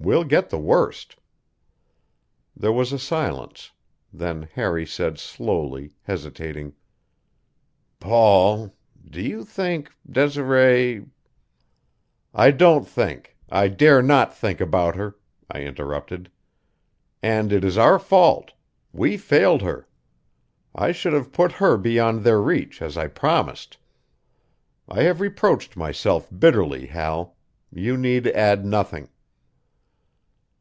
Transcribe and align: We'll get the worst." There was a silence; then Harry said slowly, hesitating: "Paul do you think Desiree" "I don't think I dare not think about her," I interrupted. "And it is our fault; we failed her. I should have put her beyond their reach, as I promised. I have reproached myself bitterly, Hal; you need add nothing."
We'll 0.00 0.22
get 0.22 0.48
the 0.50 0.60
worst." 0.60 1.16
There 2.56 2.72
was 2.72 2.92
a 2.92 3.00
silence; 3.00 3.72
then 4.12 4.48
Harry 4.54 4.86
said 4.86 5.18
slowly, 5.18 5.92
hesitating: 6.02 6.74
"Paul 7.98 8.72
do 9.10 9.20
you 9.20 9.44
think 9.44 9.90
Desiree" 10.08 11.04
"I 12.34 12.52
don't 12.52 12.86
think 12.86 13.36
I 13.50 13.66
dare 13.66 14.00
not 14.00 14.32
think 14.32 14.60
about 14.60 14.94
her," 14.94 15.16
I 15.50 15.62
interrupted. 15.62 16.30
"And 17.20 17.52
it 17.52 17.64
is 17.64 17.76
our 17.76 17.98
fault; 17.98 18.52
we 18.92 19.16
failed 19.16 19.62
her. 19.62 19.88
I 20.76 20.92
should 20.92 21.12
have 21.12 21.32
put 21.32 21.50
her 21.50 21.76
beyond 21.76 22.22
their 22.22 22.40
reach, 22.40 22.80
as 22.80 22.96
I 22.96 23.08
promised. 23.08 23.78
I 24.88 25.02
have 25.02 25.20
reproached 25.20 25.76
myself 25.76 26.30
bitterly, 26.32 26.86
Hal; 26.86 27.34
you 27.72 27.96
need 27.96 28.28
add 28.28 28.64
nothing." 28.64 29.08